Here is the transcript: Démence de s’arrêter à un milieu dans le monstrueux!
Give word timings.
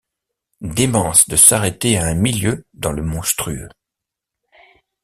Démence 0.61 1.29
de 1.29 1.35
s’arrêter 1.35 1.95
à 1.99 2.07
un 2.07 2.15
milieu 2.15 2.65
dans 2.73 2.91
le 2.91 3.03
monstrueux! 3.03 3.69